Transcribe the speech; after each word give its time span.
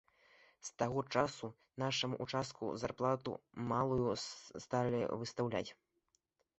З 0.69 0.71
таго 0.81 1.03
часу 1.17 1.49
нашаму 1.83 2.19
ўчастку 2.27 2.71
зарплату 2.85 3.37
малую 3.75 4.11
сталі 4.69 5.01
выстаўляць. 5.25 5.69